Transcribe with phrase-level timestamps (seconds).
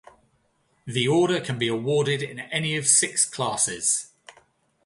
[0.87, 4.07] The Order can be awarded in any of six classes.